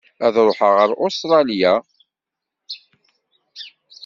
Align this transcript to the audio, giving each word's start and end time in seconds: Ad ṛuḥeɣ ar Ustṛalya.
Ad 0.25 0.35
ṛuḥeɣ 0.47 0.75
ar 0.83 0.91
Ustṛalya. 1.05 1.73